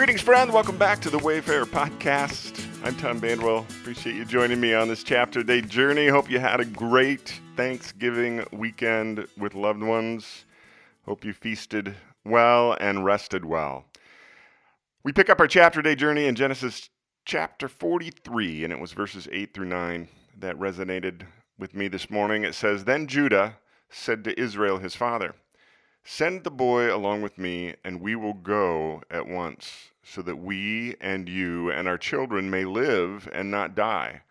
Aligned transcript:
Greetings, 0.00 0.22
friend. 0.22 0.50
Welcome 0.50 0.78
back 0.78 1.00
to 1.00 1.10
the 1.10 1.18
Wayfarer 1.18 1.66
Podcast. 1.66 2.66
I'm 2.82 2.96
Tom 2.96 3.20
Vanderwell. 3.20 3.68
Appreciate 3.80 4.16
you 4.16 4.24
joining 4.24 4.58
me 4.58 4.72
on 4.72 4.88
this 4.88 5.04
chapter 5.04 5.42
day 5.42 5.60
journey. 5.60 6.08
Hope 6.08 6.30
you 6.30 6.38
had 6.38 6.58
a 6.58 6.64
great 6.64 7.38
Thanksgiving 7.54 8.42
weekend 8.50 9.28
with 9.36 9.54
loved 9.54 9.82
ones. 9.82 10.46
Hope 11.04 11.22
you 11.22 11.34
feasted 11.34 11.96
well 12.24 12.78
and 12.80 13.04
rested 13.04 13.44
well. 13.44 13.84
We 15.04 15.12
pick 15.12 15.28
up 15.28 15.38
our 15.38 15.46
chapter 15.46 15.82
day 15.82 15.96
journey 15.96 16.24
in 16.24 16.34
Genesis 16.34 16.88
chapter 17.26 17.68
43, 17.68 18.64
and 18.64 18.72
it 18.72 18.80
was 18.80 18.92
verses 18.92 19.28
8 19.30 19.52
through 19.52 19.66
9 19.66 20.08
that 20.38 20.58
resonated 20.58 21.26
with 21.58 21.74
me 21.74 21.88
this 21.88 22.08
morning. 22.08 22.44
It 22.44 22.54
says, 22.54 22.84
Then 22.84 23.06
Judah 23.06 23.58
said 23.90 24.24
to 24.24 24.40
Israel 24.40 24.78
his 24.78 24.96
father, 24.96 25.34
Send 26.04 26.44
the 26.44 26.50
boy 26.50 26.92
along 26.92 27.20
with 27.20 27.36
me, 27.36 27.74
and 27.84 28.00
we 28.00 28.16
will 28.16 28.32
go 28.32 29.02
at 29.10 29.28
once, 29.28 29.89
so 30.02 30.22
that 30.22 30.36
we 30.36 30.94
and 31.00 31.28
you 31.28 31.70
and 31.70 31.86
our 31.86 31.98
children 31.98 32.50
may 32.50 32.64
live 32.64 33.28
and 33.32 33.50
not 33.50 33.74
die. 33.74 34.22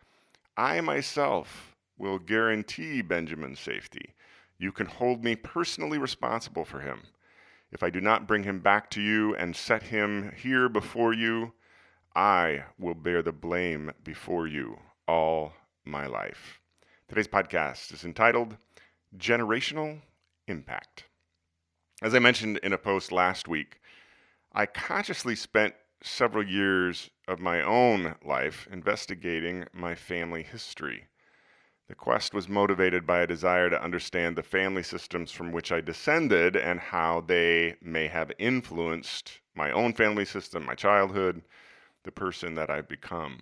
I 0.57 0.81
myself 0.81 1.75
will 1.98 2.20
guarantee 2.20 3.02
Benjamin's 3.02 3.59
safety. 3.59 4.16
You 4.58 4.71
can 4.71 4.88
hold 4.88 5.23
me 5.23 5.35
personally 5.35 5.97
responsible 5.97 6.66
for 6.66 6.81
him. 6.81 7.03
If 7.71 7.84
I 7.84 7.89
do 7.89 8.02
not 8.02 8.27
bring 8.27 8.44
him 8.44 8.59
back 8.59 8.89
to 8.91 9.02
you 9.02 9.35
and 9.35 9.55
set 9.55 9.84
him 9.84 10.34
here 10.35 10.67
before 10.67 11.13
you, 11.13 11.53
I 12.16 12.63
will 12.77 12.95
bear 12.95 13.22
the 13.22 13.31
blame 13.31 13.91
before 14.03 14.47
you 14.47 14.80
all 15.08 15.53
my 15.86 16.08
life. 16.08 16.59
Today's 17.08 17.27
podcast 17.27 17.94
is 17.94 18.03
entitled 18.03 18.58
Generational 19.17 20.02
Impact. 20.47 21.05
As 22.02 22.16
I 22.16 22.20
mentioned 22.20 22.59
in 22.63 22.73
a 22.73 22.77
post 22.77 23.11
last 23.11 23.47
week, 23.47 23.80
I 24.52 24.66
consciously 24.66 25.35
spent 25.35 25.76
several 26.02 26.48
years 26.48 27.12
of 27.27 27.39
my 27.39 27.62
own 27.62 28.16
life 28.23 28.67
investigating 28.72 29.66
my 29.73 29.94
family 29.94 30.42
history. 30.42 31.05
The 31.88 31.95
quest 31.95 32.33
was 32.33 32.50
motivated 32.50 33.05
by 33.05 33.20
a 33.20 33.27
desire 33.27 33.70
to 33.70 33.81
understand 33.81 34.36
the 34.36 34.44
family 34.44 34.83
systems 34.83 35.31
from 35.31 35.52
which 35.52 35.72
I 35.72 35.81
descended 35.81 36.55
and 36.55 36.80
how 36.80 37.22
they 37.22 37.75
may 37.81 38.08
have 38.08 38.31
influenced 38.39 39.39
my 39.53 39.72
own 39.72 39.94
family 39.94 40.25
system, 40.25 40.66
my 40.66 40.75
childhood, 40.75 41.44
the 42.03 42.11
person 42.11 42.55
that 42.55 42.70
I've 42.70 42.88
become. 42.88 43.42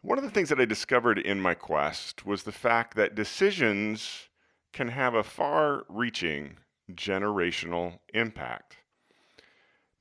One 0.00 0.18
of 0.18 0.24
the 0.24 0.30
things 0.30 0.48
that 0.48 0.60
I 0.60 0.64
discovered 0.64 1.18
in 1.18 1.40
my 1.40 1.54
quest 1.54 2.26
was 2.26 2.42
the 2.42 2.50
fact 2.50 2.96
that 2.96 3.14
decisions 3.14 4.28
can 4.72 4.88
have 4.88 5.14
a 5.14 5.22
far 5.22 5.84
reaching 5.88 6.56
generational 6.92 8.00
impact. 8.12 8.78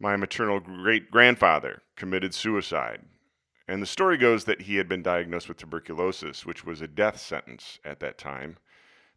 My 0.01 0.15
maternal 0.15 0.59
great 0.59 1.11
grandfather 1.11 1.83
committed 1.95 2.33
suicide, 2.33 3.05
and 3.67 3.83
the 3.83 3.85
story 3.85 4.17
goes 4.17 4.45
that 4.45 4.61
he 4.61 4.77
had 4.77 4.89
been 4.89 5.03
diagnosed 5.03 5.47
with 5.47 5.57
tuberculosis, 5.57 6.43
which 6.43 6.65
was 6.65 6.81
a 6.81 6.87
death 6.87 7.19
sentence 7.19 7.77
at 7.85 7.99
that 7.99 8.17
time. 8.17 8.57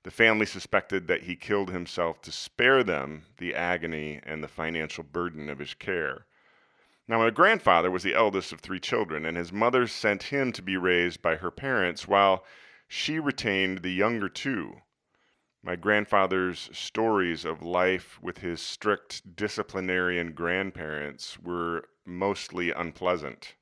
The 0.02 0.10
family 0.10 0.44
suspected 0.44 1.06
that 1.06 1.22
he 1.22 1.36
killed 1.36 1.70
himself 1.70 2.20
to 2.20 2.30
spare 2.30 2.84
them 2.84 3.24
the 3.38 3.54
agony 3.54 4.20
and 4.24 4.44
the 4.44 4.46
financial 4.46 5.04
burden 5.04 5.48
of 5.48 5.58
his 5.58 5.72
care. 5.72 6.26
Now, 7.08 7.16
my 7.16 7.30
grandfather 7.30 7.90
was 7.90 8.02
the 8.02 8.14
eldest 8.14 8.52
of 8.52 8.60
three 8.60 8.78
children, 8.78 9.24
and 9.24 9.38
his 9.38 9.54
mother 9.54 9.86
sent 9.86 10.24
him 10.24 10.52
to 10.52 10.60
be 10.60 10.76
raised 10.76 11.22
by 11.22 11.36
her 11.36 11.50
parents 11.50 12.06
while 12.06 12.44
she 12.88 13.18
retained 13.18 13.78
the 13.78 13.92
younger 13.92 14.28
two. 14.28 14.82
My 15.66 15.76
grandfather's 15.76 16.68
stories 16.74 17.46
of 17.46 17.62
life 17.62 18.18
with 18.20 18.36
his 18.36 18.60
strict 18.60 19.34
disciplinarian 19.34 20.32
grandparents 20.32 21.38
were 21.38 21.88
mostly 22.04 22.70
unpleasant. 22.70 23.54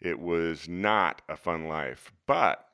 It 0.00 0.18
was 0.18 0.70
not 0.70 1.20
a 1.28 1.36
fun 1.36 1.68
life, 1.68 2.10
but 2.24 2.66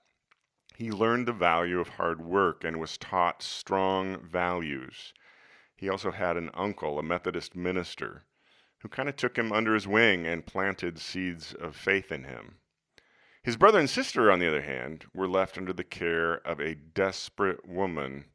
he 0.76 0.92
learned 0.92 1.26
the 1.26 1.32
value 1.32 1.80
of 1.80 1.88
hard 1.88 2.20
work 2.20 2.62
and 2.62 2.78
was 2.78 2.96
taught 2.96 3.42
strong 3.42 4.24
values. 4.24 5.14
He 5.74 5.88
also 5.88 6.12
had 6.12 6.36
an 6.36 6.50
uncle, 6.54 6.96
a 7.00 7.02
Methodist 7.02 7.56
minister, 7.56 8.22
who 8.82 8.88
kind 8.88 9.08
of 9.08 9.16
took 9.16 9.36
him 9.36 9.50
under 9.50 9.74
his 9.74 9.88
wing 9.88 10.28
and 10.28 10.46
planted 10.46 11.00
seeds 11.00 11.54
of 11.54 11.74
faith 11.74 12.12
in 12.12 12.22
him. 12.22 12.58
His 13.42 13.56
brother 13.56 13.80
and 13.80 13.90
sister, 13.90 14.30
on 14.30 14.38
the 14.38 14.46
other 14.46 14.62
hand, 14.62 15.06
were 15.12 15.26
left 15.26 15.58
under 15.58 15.72
the 15.72 15.82
care 15.82 16.34
of 16.46 16.60
a 16.60 16.76
desperate 16.76 17.66
woman 17.66 18.26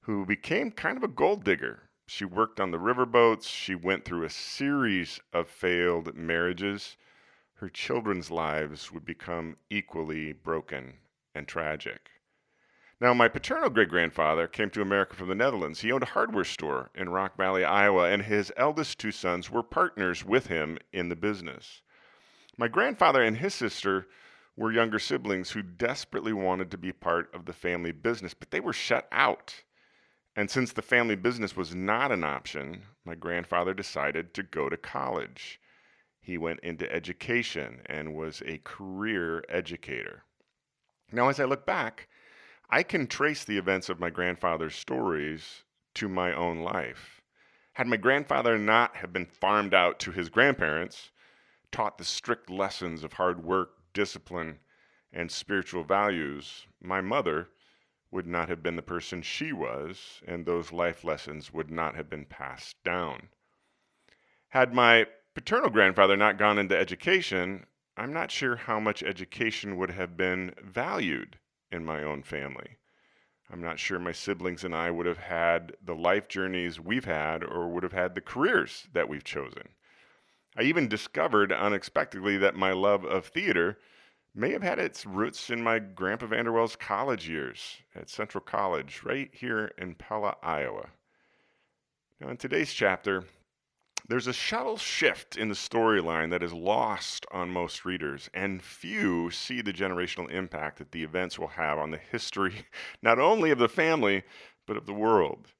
who 0.00 0.24
became 0.24 0.70
kind 0.70 0.96
of 0.96 1.02
a 1.02 1.08
gold 1.08 1.44
digger. 1.44 1.90
She 2.06 2.24
worked 2.24 2.58
on 2.58 2.70
the 2.70 2.78
riverboats. 2.78 3.46
She 3.46 3.74
went 3.74 4.04
through 4.04 4.24
a 4.24 4.30
series 4.30 5.20
of 5.32 5.48
failed 5.48 6.16
marriages. 6.16 6.96
Her 7.54 7.68
children's 7.68 8.30
lives 8.30 8.90
would 8.90 9.04
become 9.04 9.56
equally 9.68 10.32
broken 10.32 10.94
and 11.34 11.46
tragic. 11.46 12.10
Now, 13.00 13.14
my 13.14 13.28
paternal 13.28 13.70
great 13.70 13.88
grandfather 13.88 14.46
came 14.46 14.70
to 14.70 14.82
America 14.82 15.16
from 15.16 15.28
the 15.28 15.34
Netherlands. 15.34 15.80
He 15.80 15.92
owned 15.92 16.02
a 16.02 16.06
hardware 16.06 16.44
store 16.44 16.90
in 16.94 17.08
Rock 17.08 17.36
Valley, 17.36 17.64
Iowa, 17.64 18.10
and 18.10 18.22
his 18.22 18.52
eldest 18.56 18.98
two 18.98 19.12
sons 19.12 19.50
were 19.50 19.62
partners 19.62 20.24
with 20.24 20.48
him 20.48 20.78
in 20.92 21.08
the 21.08 21.16
business. 21.16 21.80
My 22.58 22.68
grandfather 22.68 23.22
and 23.22 23.38
his 23.38 23.54
sister 23.54 24.06
were 24.56 24.72
younger 24.72 24.98
siblings 24.98 25.52
who 25.52 25.62
desperately 25.62 26.34
wanted 26.34 26.70
to 26.70 26.76
be 26.76 26.92
part 26.92 27.34
of 27.34 27.46
the 27.46 27.54
family 27.54 27.92
business, 27.92 28.34
but 28.34 28.50
they 28.50 28.60
were 28.60 28.74
shut 28.74 29.08
out. 29.12 29.62
And 30.36 30.50
since 30.50 30.72
the 30.72 30.82
family 30.82 31.16
business 31.16 31.56
was 31.56 31.74
not 31.74 32.12
an 32.12 32.24
option, 32.24 32.86
my 33.04 33.14
grandfather 33.14 33.74
decided 33.74 34.32
to 34.34 34.42
go 34.42 34.68
to 34.68 34.76
college. 34.76 35.60
He 36.20 36.38
went 36.38 36.60
into 36.60 36.90
education 36.92 37.82
and 37.86 38.14
was 38.14 38.42
a 38.46 38.58
career 38.58 39.44
educator. 39.48 40.24
Now, 41.10 41.28
as 41.28 41.40
I 41.40 41.44
look 41.44 41.66
back, 41.66 42.08
I 42.68 42.84
can 42.84 43.08
trace 43.08 43.42
the 43.42 43.58
events 43.58 43.88
of 43.88 43.98
my 43.98 44.10
grandfather's 44.10 44.76
stories 44.76 45.64
to 45.94 46.08
my 46.08 46.32
own 46.32 46.60
life. 46.60 47.20
Had 47.72 47.88
my 47.88 47.96
grandfather 47.96 48.58
not 48.58 48.96
have 48.96 49.12
been 49.12 49.26
farmed 49.26 49.74
out 49.74 49.98
to 50.00 50.12
his 50.12 50.28
grandparents, 50.28 51.10
taught 51.72 51.98
the 51.98 52.04
strict 52.04 52.48
lessons 52.48 53.02
of 53.02 53.14
hard 53.14 53.42
work, 53.42 53.70
discipline, 53.92 54.60
and 55.12 55.32
spiritual 55.32 55.82
values, 55.82 56.66
my 56.80 57.00
mother 57.00 57.48
would 58.10 58.26
not 58.26 58.48
have 58.48 58.62
been 58.62 58.76
the 58.76 58.82
person 58.82 59.22
she 59.22 59.52
was, 59.52 60.20
and 60.26 60.44
those 60.44 60.72
life 60.72 61.04
lessons 61.04 61.52
would 61.52 61.70
not 61.70 61.94
have 61.94 62.10
been 62.10 62.24
passed 62.24 62.82
down. 62.82 63.28
Had 64.48 64.74
my 64.74 65.06
paternal 65.34 65.70
grandfather 65.70 66.16
not 66.16 66.38
gone 66.38 66.58
into 66.58 66.76
education, 66.76 67.66
I'm 67.96 68.12
not 68.12 68.30
sure 68.30 68.56
how 68.56 68.80
much 68.80 69.02
education 69.02 69.76
would 69.76 69.90
have 69.90 70.16
been 70.16 70.54
valued 70.62 71.38
in 71.70 71.84
my 71.84 72.02
own 72.02 72.22
family. 72.22 72.78
I'm 73.52 73.60
not 73.60 73.78
sure 73.78 73.98
my 73.98 74.12
siblings 74.12 74.64
and 74.64 74.74
I 74.74 74.90
would 74.90 75.06
have 75.06 75.18
had 75.18 75.76
the 75.82 75.94
life 75.94 76.28
journeys 76.28 76.80
we've 76.80 77.04
had 77.04 77.42
or 77.42 77.68
would 77.68 77.82
have 77.82 77.92
had 77.92 78.14
the 78.14 78.20
careers 78.20 78.86
that 78.92 79.08
we've 79.08 79.24
chosen. 79.24 79.70
I 80.56 80.62
even 80.62 80.88
discovered 80.88 81.52
unexpectedly 81.52 82.36
that 82.38 82.56
my 82.56 82.72
love 82.72 83.04
of 83.04 83.26
theater 83.26 83.78
may 84.34 84.52
have 84.52 84.62
had 84.62 84.78
its 84.78 85.04
roots 85.04 85.50
in 85.50 85.62
my 85.62 85.78
Grandpa 85.78 86.26
Vanderwell's 86.26 86.76
college 86.76 87.28
years 87.28 87.78
at 87.94 88.08
Central 88.08 88.42
College, 88.42 89.02
right 89.04 89.30
here 89.32 89.72
in 89.76 89.94
Pella, 89.94 90.36
Iowa. 90.42 90.90
Now, 92.20 92.28
in 92.28 92.36
today's 92.36 92.72
chapter, 92.72 93.24
there's 94.08 94.26
a 94.26 94.32
subtle 94.32 94.76
shift 94.76 95.36
in 95.36 95.48
the 95.48 95.54
storyline 95.54 96.30
that 96.30 96.42
is 96.42 96.52
lost 96.52 97.26
on 97.30 97.50
most 97.50 97.84
readers, 97.84 98.28
and 98.34 98.62
few 98.62 99.30
see 99.30 99.62
the 99.62 99.72
generational 99.72 100.30
impact 100.30 100.78
that 100.78 100.92
the 100.92 101.02
events 101.02 101.38
will 101.38 101.48
have 101.48 101.78
on 101.78 101.90
the 101.90 101.98
history 101.98 102.66
not 103.02 103.18
only 103.18 103.50
of 103.50 103.58
the 103.58 103.68
family, 103.68 104.22
but 104.66 104.76
of 104.76 104.86
the 104.86 104.94
world. 104.94 105.52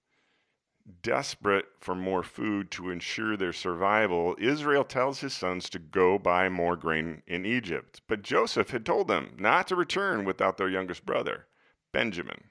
Desperate 1.02 1.66
for 1.78 1.94
more 1.94 2.22
food 2.22 2.70
to 2.72 2.90
ensure 2.90 3.36
their 3.36 3.52
survival, 3.52 4.36
Israel 4.38 4.84
tells 4.84 5.20
his 5.20 5.34
sons 5.34 5.68
to 5.70 5.78
go 5.78 6.18
buy 6.18 6.48
more 6.48 6.76
grain 6.76 7.22
in 7.26 7.44
Egypt. 7.44 8.00
But 8.06 8.22
Joseph 8.22 8.70
had 8.70 8.86
told 8.86 9.09
them 9.09 9.36
not 9.38 9.68
to 9.68 9.76
return 9.76 10.24
without 10.24 10.56
their 10.56 10.68
youngest 10.68 11.04
brother, 11.04 11.47
Benjamin. 11.92 12.44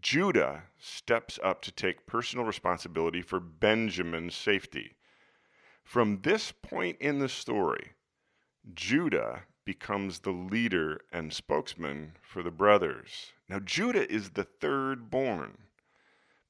Judah 0.00 0.64
steps 0.78 1.38
up 1.42 1.62
to 1.62 1.70
take 1.70 2.06
personal 2.06 2.44
responsibility 2.44 3.22
for 3.22 3.38
Benjamin's 3.38 4.34
safety. 4.34 4.96
From 5.84 6.22
this 6.22 6.52
point 6.52 6.98
in 7.00 7.18
the 7.18 7.28
story, 7.28 7.92
Judah 8.74 9.44
becomes 9.64 10.20
the 10.20 10.32
leader 10.32 11.00
and 11.12 11.32
spokesman 11.32 12.16
for 12.22 12.42
the 12.42 12.50
brothers. 12.50 13.32
Now, 13.48 13.60
Judah 13.60 14.10
is 14.10 14.30
the 14.30 14.44
third 14.44 15.10
born, 15.10 15.58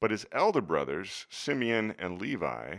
but 0.00 0.10
his 0.10 0.26
elder 0.32 0.60
brothers, 0.60 1.26
Simeon 1.28 1.94
and 1.98 2.20
Levi, 2.20 2.78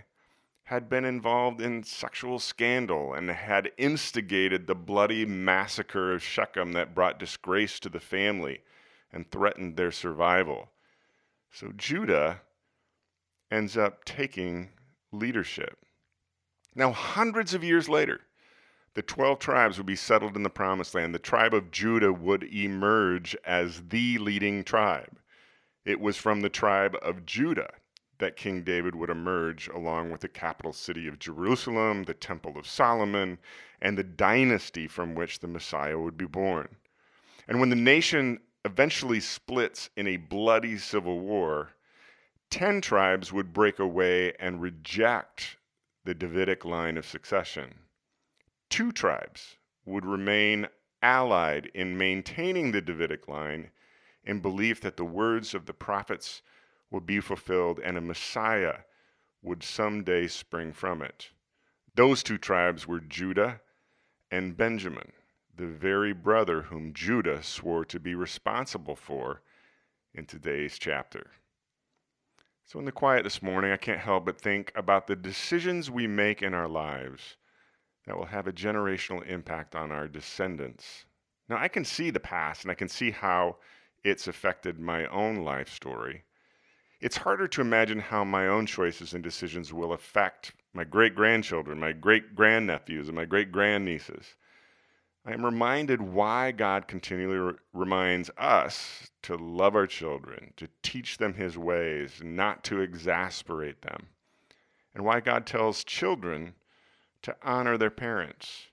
had 0.66 0.88
been 0.88 1.04
involved 1.04 1.60
in 1.60 1.83
sexual 1.83 2.38
scandal 2.38 3.13
and 3.13 3.30
had 3.30 3.71
instigated 3.77 4.68
the 4.68 4.75
bloody 4.75 5.25
massacre 5.25 6.13
of 6.13 6.24
Shechem 6.24 6.74
that 6.74 6.94
brought 6.94 7.19
disgrace 7.19 7.80
to 7.80 7.89
the 7.89 8.00
family 8.00 8.62
and 9.12 9.30
threatened 9.30 9.75
their 9.75 9.92
survival. 9.92 10.69
So 11.51 11.71
Judah 11.75 12.42
ends 13.51 13.75
up 13.75 14.06
taking 14.06 14.69
leadership. 15.12 15.80
Now, 16.75 16.92
hundreds 16.92 17.54
of 17.54 17.63
years 17.63 17.89
later, 17.89 18.22
the 18.94 19.01
12 19.01 19.39
tribes 19.39 19.77
would 19.77 19.88
be 19.88 19.95
settled 19.95 20.36
in 20.36 20.44
the 20.44 20.50
promised 20.50 20.94
land. 20.94 21.13
The 21.15 21.19
tribe 21.19 21.54
of 21.54 21.72
Judah 21.72 22.13
would 22.13 22.44
emerge 22.44 23.36
as 23.44 23.81
the 23.89 24.18
leading 24.19 24.63
tribe. 24.63 25.19
It 25.89 26.00
was 26.00 26.18
from 26.18 26.41
the 26.41 26.50
tribe 26.50 26.95
of 27.01 27.25
Judah 27.25 27.74
that 28.19 28.36
King 28.36 28.62
David 28.62 28.94
would 28.94 29.09
emerge 29.09 29.68
along 29.69 30.12
with 30.12 30.21
the 30.21 30.27
capital 30.27 30.71
city 30.71 31.07
of 31.07 31.18
Jerusalem, 31.18 32.03
the 32.03 32.13
Temple 32.13 32.59
of 32.59 32.68
Solomon, 32.68 33.39
and 33.81 33.97
the 33.97 34.03
dynasty 34.03 34.88
from 34.88 35.15
which 35.15 35.39
the 35.39 35.47
Messiah 35.47 35.97
would 35.97 36.15
be 36.15 36.27
born. 36.27 36.75
And 37.47 37.59
when 37.59 37.71
the 37.71 37.75
nation 37.75 38.39
eventually 38.63 39.19
splits 39.19 39.89
in 39.95 40.06
a 40.06 40.18
bloody 40.18 40.77
civil 40.77 41.21
war, 41.21 41.71
10 42.51 42.81
tribes 42.81 43.33
would 43.33 43.51
break 43.51 43.80
away 43.80 44.33
and 44.33 44.62
reject 44.62 45.57
the 46.03 46.13
Davidic 46.13 46.65
line 46.65 47.00
of 47.00 47.06
succession. 47.07 47.74
Two 48.69 48.91
tribes 48.91 49.57
would 49.86 50.06
remain 50.06 50.68
allied 51.01 51.71
in 51.74 51.97
maintaining 51.97 52.74
the 52.74 52.81
Davidic 52.81 53.27
line 53.27 53.71
in 54.24 54.39
belief 54.39 54.81
that 54.81 54.98
the 54.98 55.06
words 55.06 55.54
of 55.54 55.66
the 55.66 55.74
prophets 55.74 56.42
would 56.92 57.06
be 57.06 57.19
fulfilled 57.19 57.80
and 57.83 57.98
a 57.98 58.01
Messiah 58.01 58.80
would 59.42 59.63
someday 59.63 60.27
spring 60.27 60.74
from 60.74 61.01
it. 61.01 61.30
Those 61.95 62.24
two 62.24 62.38
tribes 62.38 62.88
were 62.88 63.00
Judah 63.00 63.62
and 64.31 64.57
Benjamin, 64.57 65.12
the 65.56 65.68
very 65.68 66.13
brother 66.13 66.63
whom 66.63 66.94
Judah 66.94 67.44
swore 67.44 67.86
to 67.86 68.00
be 68.00 68.16
responsible 68.16 68.95
for 68.95 69.42
in 70.13 70.25
today's 70.25 70.77
chapter. 70.77 71.31
So, 72.65 72.77
in 72.77 72.86
the 72.86 72.92
quiet 72.92 73.24
this 73.24 73.42
morning, 73.42 73.72
I 73.72 73.77
can't 73.77 74.00
help 74.00 74.25
but 74.25 74.39
think 74.39 74.72
about 74.75 75.07
the 75.07 75.15
decisions 75.15 75.89
we 75.89 76.06
make 76.06 76.44
in 76.44 76.54
our 76.54 76.68
lives 76.68 77.36
that 78.06 78.15
will 78.15 78.25
have 78.25 78.48
a 78.48 78.54
generational 78.54 79.25
impact 79.27 79.75
on 79.75 79.92
our 79.92 80.07
descendants. 80.07 81.06
Now, 81.48 81.57
I 81.57 81.68
can 81.68 81.83
see 81.83 82.12
the 82.12 82.19
past 82.19 82.63
and 82.63 82.72
I 82.72 82.75
can 82.75 82.88
see 82.88 83.12
how 83.12 83.57
it's 84.04 84.28
affected 84.28 84.80
my 84.80 85.06
own 85.07 85.38
life 85.38 85.69
story. 85.69 86.24
It's 87.01 87.18
harder 87.18 87.48
to 87.48 87.62
imagine 87.62 88.00
how 88.00 88.24
my 88.24 88.48
own 88.48 88.66
choices 88.66 89.13
and 89.13 89.24
decisions 89.24 89.72
will 89.72 89.94
affect 89.94 90.54
my 90.74 90.84
great 90.84 91.16
grandchildren, 91.16 91.80
my 91.80 91.94
great 91.94 92.36
grandnephews, 92.36 93.07
and 93.07 93.16
my 93.16 93.25
great 93.25 93.51
grandnieces. 93.51 94.36
I 95.25 95.34
am 95.34 95.46
reminded 95.46 96.01
why 96.01 96.51
God 96.51 96.88
continually 96.88 97.38
re- 97.38 97.54
reminds 97.74 98.30
us 98.38 99.10
to 99.24 99.36
love 99.36 99.75
our 99.75 99.88
children, 99.88 100.54
to 100.57 100.68
teach 100.81 101.18
them 101.18 101.34
His 101.34 101.57
ways, 101.57 102.22
not 102.24 102.63
to 102.66 102.81
exasperate 102.81 103.81
them, 103.81 104.07
and 104.94 105.06
why 105.06 105.19
God 105.19 105.46
tells 105.46 105.84
children 105.84 106.56
to 107.22 107.36
honor 107.44 107.78
their 107.78 107.90
parents. 107.90 108.68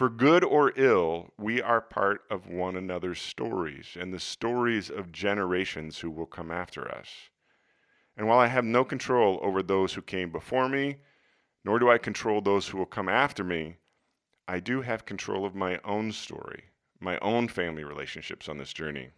For 0.00 0.08
good 0.08 0.42
or 0.42 0.72
ill, 0.76 1.34
we 1.36 1.60
are 1.60 1.82
part 1.82 2.22
of 2.30 2.46
one 2.46 2.74
another's 2.74 3.20
stories 3.20 3.98
and 4.00 4.14
the 4.14 4.18
stories 4.18 4.88
of 4.88 5.12
generations 5.12 5.98
who 5.98 6.10
will 6.10 6.24
come 6.24 6.50
after 6.50 6.90
us. 6.90 7.28
And 8.16 8.26
while 8.26 8.38
I 8.38 8.46
have 8.46 8.64
no 8.64 8.82
control 8.82 9.38
over 9.42 9.62
those 9.62 9.92
who 9.92 10.00
came 10.00 10.32
before 10.32 10.70
me, 10.70 10.96
nor 11.66 11.78
do 11.78 11.90
I 11.90 11.98
control 11.98 12.40
those 12.40 12.66
who 12.68 12.78
will 12.78 12.86
come 12.86 13.10
after 13.10 13.44
me, 13.44 13.76
I 14.48 14.58
do 14.58 14.80
have 14.80 15.04
control 15.04 15.44
of 15.44 15.54
my 15.54 15.78
own 15.84 16.12
story, 16.12 16.70
my 16.98 17.18
own 17.18 17.46
family 17.48 17.84
relationships 17.84 18.48
on 18.48 18.56
this 18.56 18.72
journey. 18.72 19.10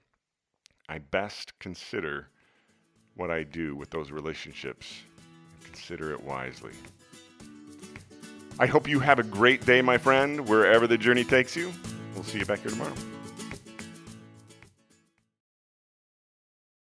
I 0.88 0.98
best 0.98 1.56
consider 1.60 2.30
what 3.14 3.30
I 3.30 3.44
do 3.44 3.76
with 3.76 3.90
those 3.90 4.10
relationships. 4.10 5.02
and 5.60 5.64
Consider 5.64 6.10
it 6.10 6.24
wisely. 6.24 6.72
I 8.58 8.66
hope 8.66 8.88
you 8.88 9.00
have 9.00 9.18
a 9.18 9.22
great 9.22 9.64
day, 9.66 9.82
my 9.82 9.98
friend, 9.98 10.48
wherever 10.48 10.86
the 10.86 10.98
journey 10.98 11.24
takes 11.24 11.56
you. 11.56 11.72
We'll 12.14 12.24
see 12.24 12.38
you 12.38 12.44
back 12.44 12.60
here 12.60 12.70
tomorrow. 12.70 12.94